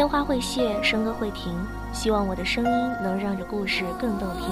[0.00, 1.52] 烟花会谢，笙歌会停，
[1.92, 4.48] 希望我的声音能让这故事更动听。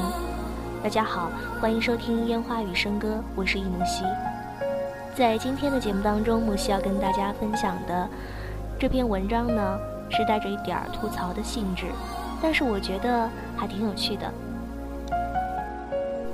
[0.83, 4.05] 大家好，欢迎收听《烟花与笙歌》，我是易木西。
[5.15, 8.07] 在今天的节目当中，木西要跟大家分享的
[8.79, 9.79] 这篇文章呢，
[10.11, 11.87] 是带着一点吐槽的性质，
[12.43, 13.27] 但是我觉得
[13.57, 14.31] 还挺有趣的。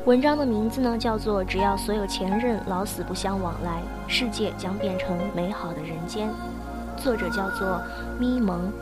[0.06, 6.28] 文章的名字呢叫做《只要所有前任老死不相往来，世界将变成美好的人间》，
[7.00, 7.80] 作者叫做
[8.18, 8.72] 咪蒙。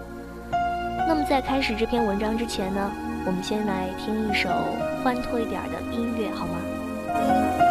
[1.15, 2.91] 那么在开始这篇文章之前呢，
[3.27, 4.49] 我们先来听一首
[5.05, 7.62] 欢脱一点的音乐，好吗？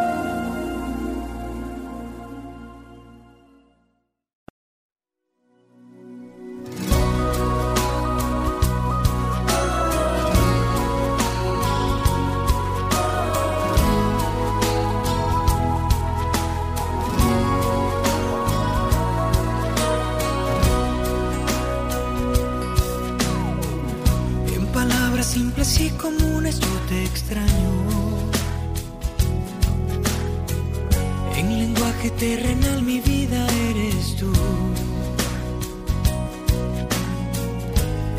[32.22, 34.32] ？terrenal mi vida eres tú.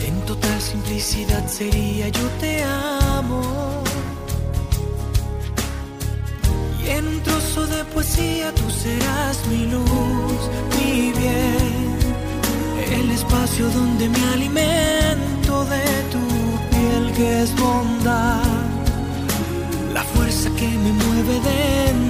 [0.08, 3.42] En total simplicidad sería yo te amo.
[6.82, 10.40] Y en un trozo de poesía tú serás mi luz,
[10.76, 11.84] mi bien.
[12.98, 16.24] El espacio donde me alimento de tu
[16.72, 18.42] piel que es bondad.
[19.94, 22.01] La fuerza que me mueve dentro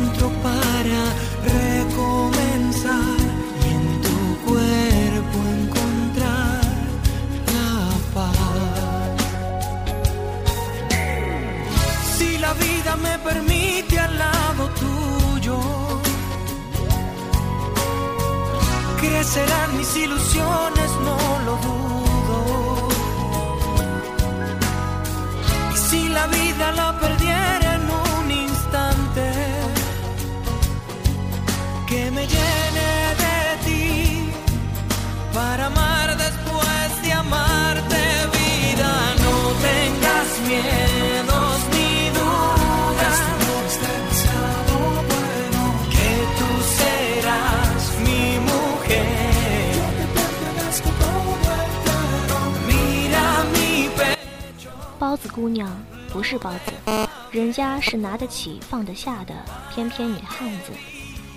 [55.35, 55.71] 姑娘
[56.11, 59.35] 不是包子，人家是拿得起放得下的
[59.73, 60.73] 翩翩女汉子。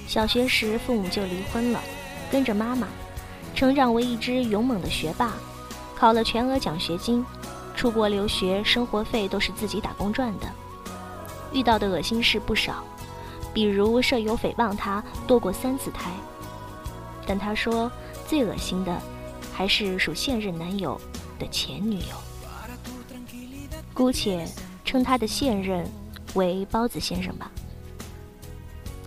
[0.05, 1.79] 小学时，父母就离婚了，
[2.29, 2.87] 跟着妈妈，
[3.55, 5.31] 成长为一只勇猛的学霸，
[5.95, 7.25] 考了全额奖学金，
[7.73, 10.47] 出国留学，生活费都是自己打工赚的。
[11.53, 12.83] 遇到的恶心事不少，
[13.53, 16.11] 比如舍友诽谤他堕过三次胎，
[17.25, 17.89] 但他说
[18.27, 19.01] 最恶心的，
[19.53, 20.99] 还是属现任男友
[21.39, 22.15] 的前女友，
[23.95, 24.45] 姑且
[24.83, 25.89] 称他的现任
[26.33, 27.49] 为包子先生吧。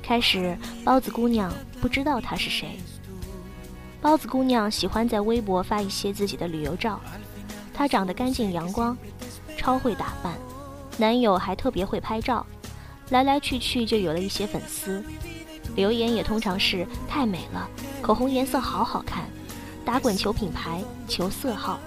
[0.02, 2.78] 开始，包子姑娘不知道他是谁。
[4.00, 6.98] 包子姑娘喜欢在微博发一些自己的旅游照。
[7.74, 8.96] 她长得干净阳光，
[9.58, 10.32] 超会打扮，
[10.96, 12.44] 男友还特别会拍照，
[13.10, 15.04] 来来去去就有了一些粉丝。
[15.76, 17.68] 留言也通常是太美了，
[18.00, 19.24] 口红颜色好好看，
[19.84, 21.78] 打滚球品牌求色号。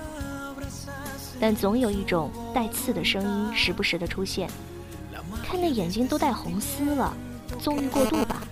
[1.42, 4.48] 但总有一种带刺的声音时不时的出现，
[5.44, 7.12] 看那眼睛都带红丝了。
[7.60, 8.44] 纵欲过度吧，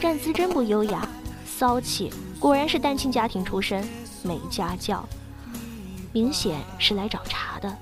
[0.00, 1.08] 站姿真不优雅，
[1.46, 3.88] 骚气，果然是单亲家庭出身，
[4.24, 5.08] 没家教，
[6.12, 7.74] 明显是来找茬的。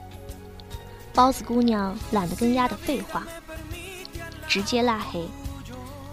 [1.14, 3.26] 包子姑娘懒得跟丫的废话，
[4.46, 5.26] 直接拉黑，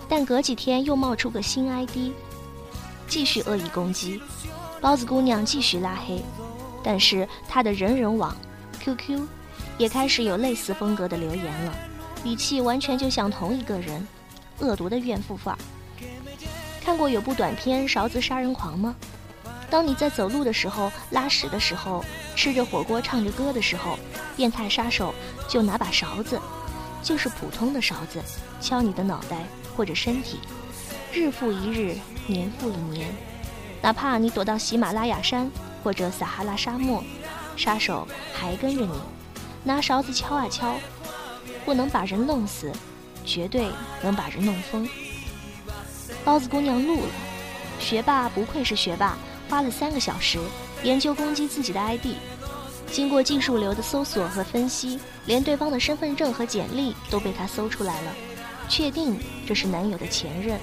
[0.08, 2.14] 但隔几天又冒出个新 ID，
[3.06, 4.22] 继续恶意攻击。
[4.82, 6.22] 包子姑娘继续拉黑，
[6.84, 8.36] 但是他的人人网、
[8.80, 9.22] QQ
[9.78, 11.74] 也开始有类似风格的留言了，
[12.24, 14.06] 语气完全就像同一个人。
[14.60, 15.57] 恶毒的怨妇范儿。
[16.86, 18.96] 看过有部短片《勺子杀人狂》吗？
[19.69, 22.06] 当你在走路的时候、拉屎的时候、
[22.36, 23.98] 吃着火锅、唱着歌的时候，
[24.36, 25.13] 变态杀手
[25.50, 26.40] 就拿把勺子，
[27.02, 28.22] 就是普通的勺子，
[28.62, 29.40] 敲你的脑袋
[29.75, 30.38] 或者身体，
[31.12, 31.98] 日复一日，
[32.28, 33.10] 年复一年，
[33.81, 35.52] 哪怕你躲到喜马拉雅山
[35.83, 37.03] 或者撒哈拉沙漠，
[37.57, 39.00] 杀手还跟着你，
[39.63, 40.75] 拿勺子敲啊敲，
[41.65, 42.71] 不能把人弄死。
[43.25, 43.71] 绝对
[44.01, 44.85] 能把人弄疯。
[46.25, 47.12] 包子姑娘怒了，
[47.80, 49.18] 学霸不愧是学霸，
[49.50, 50.38] 花了三个小时
[50.83, 52.18] 研究攻击自己的 ID，
[52.91, 58.12] 经过技术流的搜索和分析，连对方的身份证和简历都被他搜出来了，
[58.68, 60.59] 确定这是男友的前任。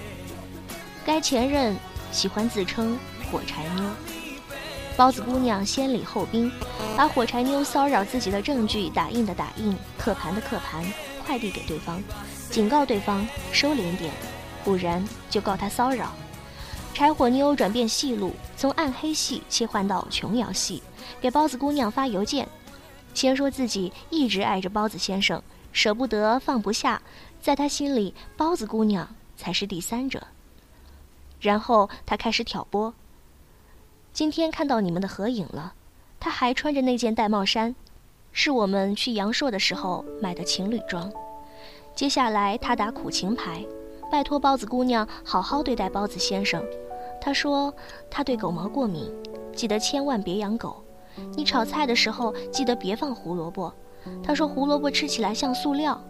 [1.06, 1.74] 该前任
[2.12, 2.98] 喜欢自称
[3.32, 3.84] 火柴妞。
[5.00, 6.52] 包子姑娘先礼后兵，
[6.94, 10.84] 把火柴妞骚扰自己的证据打印的打印，刻盘的刻盘，
[11.24, 12.02] 快递给对方，
[12.50, 14.12] 警告对方收敛点，
[14.62, 16.12] 不然就告他骚扰。
[16.92, 20.82] 柴火妞转变戏路，从暗黑系切换到琼瑶系，
[21.18, 22.46] 给包子姑娘发邮件，
[23.14, 25.42] 先说自己一直爱着包子先生，
[25.72, 27.00] 舍不得放不下，
[27.40, 30.26] 在他心里，包子姑娘才是第三者。
[31.40, 32.92] 然后他开始挑拨。
[34.12, 35.74] 今天看到你们的合影了，
[36.18, 37.74] 他还穿着那件玳瑁衫，
[38.32, 41.10] 是我们去阳朔的时候买的情侣装。
[41.94, 43.64] 接下来他打苦情牌，
[44.10, 46.62] 拜托包子姑娘好好对待包子先生。
[47.20, 47.72] 他说
[48.10, 49.10] 他对狗毛过敏，
[49.54, 50.82] 记得千万别养狗。
[51.36, 53.72] 你炒菜的时候记得别放胡萝卜。
[54.22, 56.00] 他说胡萝卜吃起来像塑料。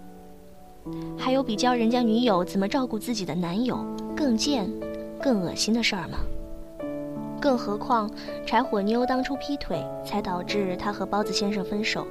[1.19, 3.85] 还有比教人家女友怎么照顾自己的男友
[4.17, 4.70] 更贱、
[5.20, 6.19] 更恶心的事儿吗？
[7.40, 8.08] 更何况
[8.46, 12.06] 柴火妞当初劈腿，才导致他和包子先生分手。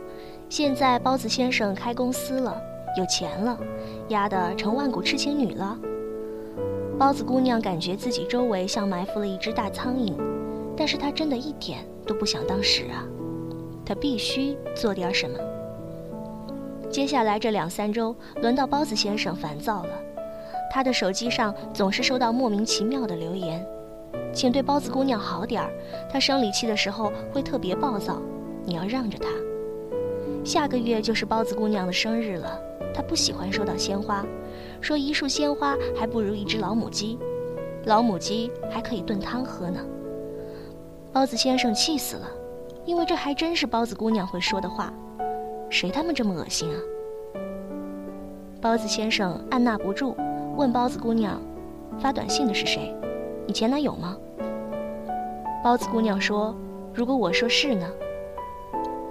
[0.50, 2.60] 现在包子先生开公司了，
[2.98, 3.58] 有钱了，
[4.08, 5.78] 压得成万古痴情女了。
[6.98, 10.14] 包子姑娘感觉自己周围像埋伏了一只大苍蝇，
[10.76, 13.06] 但是她真的一点都不想当屎啊！
[13.86, 15.38] 她必须做点什么。
[16.90, 19.90] 接下来这两三周，轮到包子先生烦躁了，
[20.72, 23.66] 他的手机上总是收到莫名其妙的留言，
[24.34, 25.72] 请对包子姑娘好点儿，
[26.12, 28.22] 她生理期的时候会特别暴躁，
[28.66, 29.28] 你要让着她。
[30.46, 32.60] 下个月就是包子姑娘的生日了，
[32.94, 34.26] 她不喜欢收到鲜花。
[34.82, 37.20] 说一束鲜花还不如一只老母鸡，
[37.86, 39.80] 老母鸡还可以炖汤喝呢。
[41.12, 42.30] 包子先生气死了，
[42.86, 44.94] 因为这还真是包子姑娘会说的话。
[45.70, 46.78] 谁他妈这么恶心啊？
[48.62, 50.16] 包子先生按捺不住，
[50.56, 51.42] 问包子姑娘
[52.00, 52.96] ：“发短信的是谁？
[53.50, 54.16] 你前男友吗？”
[55.66, 56.56] 包子姑娘说
[56.94, 57.90] ：“如果我说是呢？”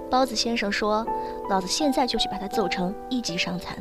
[0.09, 1.05] 包子先生说
[1.51, 3.77] ：“老子现在就去把他揍成一级伤残。”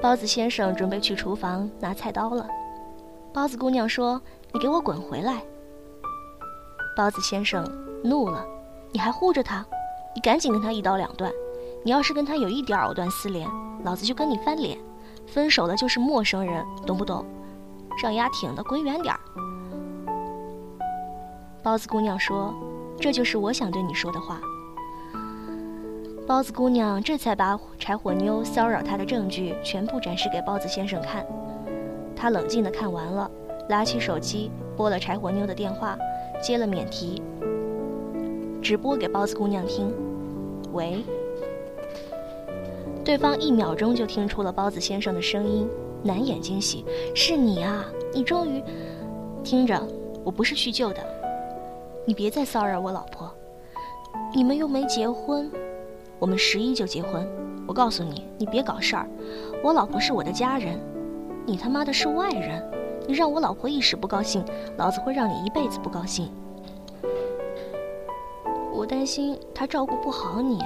[0.00, 2.48] 包子先生准备去厨房拿菜刀了，
[3.34, 4.18] 包子姑娘说
[4.54, 5.42] ：“你给我滚回来！”
[6.96, 7.70] 包子先生
[8.02, 8.42] 怒了
[8.92, 9.62] ：“你还护着他？
[10.14, 11.30] 你赶紧跟他一刀两断！
[11.84, 13.46] 你要是跟他有一点藕断丝连，
[13.84, 14.78] 老子就跟你翻脸！
[15.26, 17.24] 分手了就是陌生人，懂不懂？
[18.02, 19.20] 让丫挺的滚远点儿！”
[21.62, 22.54] 包子姑娘说
[23.00, 24.40] ：“这就是我想对你说的话。”
[26.26, 31.24] 包子姑娘这才把柴火妞骚扰她的证据全部展示给包子先生看。
[32.16, 33.30] 他冷静地看完了，
[33.68, 35.96] 拿起手机拨了柴火妞的电话，
[36.42, 37.22] 接了免提，
[38.62, 39.92] 直播给包子姑娘听。
[40.72, 41.04] 喂。
[43.04, 45.68] 对方一秒钟就听出了包子先生的声音，
[46.02, 46.84] 难掩惊喜
[47.14, 47.84] ：“是你啊！
[48.14, 48.62] 你终于……
[49.44, 49.86] 听着，
[50.24, 51.04] 我不是叙旧的，
[52.06, 53.30] 你别再骚扰我老婆。
[54.34, 55.50] 你们又没结婚。”
[56.18, 57.28] 我们十一就结婚，
[57.66, 59.06] 我告诉你，你别搞事儿。
[59.62, 60.80] 我老婆是我的家人，
[61.44, 62.62] 你他妈的是外人。
[63.06, 64.42] 你让我老婆一时不高兴，
[64.78, 66.30] 老子会让你一辈子不高兴。
[68.72, 70.58] 我担心她照顾不好你。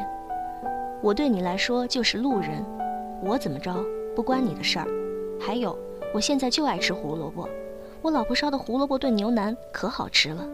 [1.00, 2.64] 我对你来说就是路人，
[3.22, 3.74] 我怎么着
[4.16, 4.86] 不关你的事儿。
[5.40, 5.78] 还有，
[6.12, 7.48] 我现在就爱吃胡萝卜，
[8.02, 10.44] 我老婆烧的胡萝卜炖牛腩可好吃了。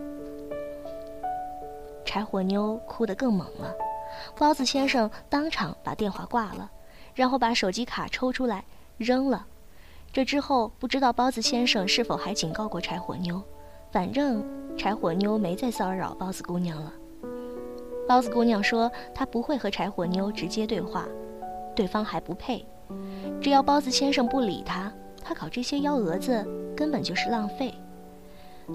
[2.05, 3.75] 柴火妞哭得更猛了。
[4.39, 6.71] 包子先生当场把电话挂了，
[7.15, 8.65] 然后把手机卡抽出来
[8.99, 9.47] 扔了。
[10.13, 13.43] 这之后不知道包子先生是否还警告过柴火妞，
[13.91, 14.45] 反正
[14.77, 16.93] 柴火妞没再骚扰包子姑娘了。
[18.07, 21.07] 包子姑娘说她不会和柴火妞直接对话，
[21.75, 22.65] 对方还不配。
[23.41, 24.93] 只要包子先生不理她，
[25.23, 26.47] 她搞这些幺蛾子
[26.77, 27.73] 根本就是浪费。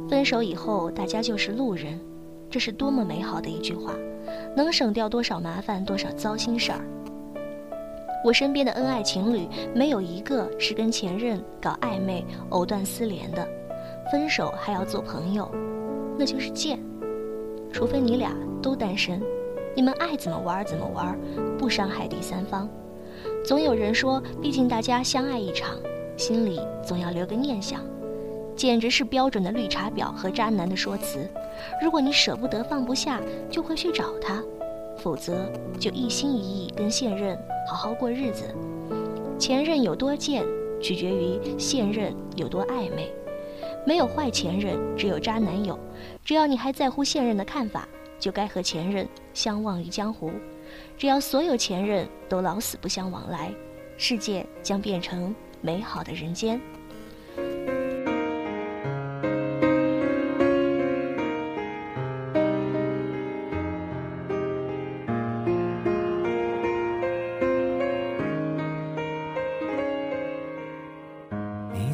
[0.09, 1.99] 分手以后大家就是路人，
[2.49, 3.93] 这是多么美好的一句话。
[4.55, 6.81] 能省掉多少麻烦，多少糟心事儿。
[8.23, 13.47] 我身边的恩爱情侣，没有一个是跟前任搞暧昧、藕断丝连的，
[14.11, 15.49] 分手还要做朋友，
[16.17, 16.79] 那就是贱。
[17.71, 19.21] 除非你俩都单身，
[19.75, 21.17] 你们爱怎么玩怎么玩，
[21.57, 22.69] 不伤害第三方。
[23.45, 25.75] 总有人说，毕竟大家相爱一场，
[26.17, 27.81] 心里总要留个念想。
[28.55, 31.25] 简直是标准的绿茶婊和渣男的说辞。
[31.81, 34.41] 如果你舍不得放不下，就会去找他；
[34.97, 35.49] 否则
[35.79, 37.37] 就一心一意跟现任
[37.69, 38.43] 好好过日子。
[39.37, 40.45] 前任有多贱，
[40.81, 43.09] 取决于现任有多暧昧。
[43.85, 45.77] 没有坏前任，只有渣男友。
[46.23, 47.87] 只要你还在乎现任的看法，
[48.19, 50.31] 就该和前任相忘于江湖。
[50.97, 53.51] 只要所有前任都老死不相往来，
[53.97, 56.61] 世界将变成美好的人间。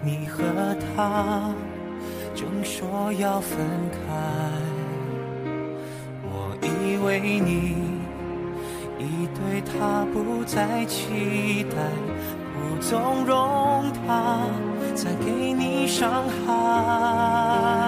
[0.00, 0.44] 你和
[0.96, 1.52] 他
[2.34, 3.58] 正说要分
[3.90, 3.98] 开，
[6.24, 7.76] 我以为你
[8.98, 11.76] 已对他不再期待，
[12.54, 14.46] 不纵容他
[14.94, 17.87] 再给你伤害。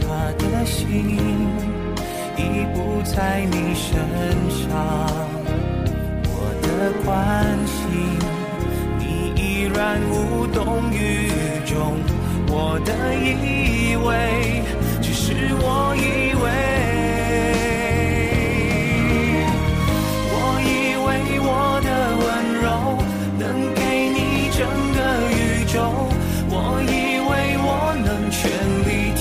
[0.00, 0.06] 他
[0.38, 0.86] 的心
[2.36, 2.40] 已
[2.74, 3.94] 不在你身
[4.50, 4.66] 上。
[6.24, 6.66] 我的
[7.04, 7.08] 关
[7.66, 7.76] 心，
[8.98, 9.02] 你
[9.40, 9.42] 依
[9.74, 9.76] 然
[10.10, 11.30] 无动于
[11.66, 11.74] 衷。
[12.50, 14.62] 我的以为，
[15.02, 16.97] 只是我以为。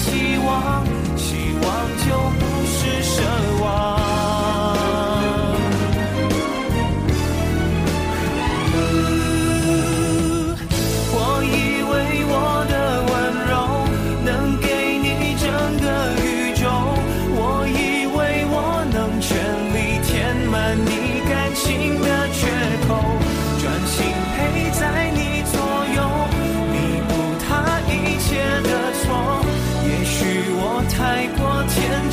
[0.00, 0.89] 希望，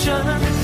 [0.08, 0.57] 天